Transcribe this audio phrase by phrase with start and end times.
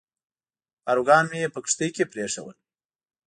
[0.85, 2.57] پاروګان مې په کښتۍ کې پرېښوول.